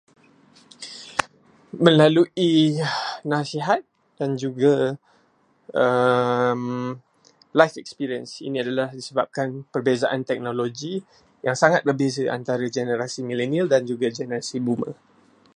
[1.85, 2.55] Melalui
[3.33, 3.81] nasihat
[4.19, 4.75] dan juga
[7.61, 8.31] life experience.
[8.47, 10.93] Ini adalah disebabkan perbezaan teknologi
[11.45, 14.93] yang sangat berbeza antara generasi millenial dan juga generasi boomer.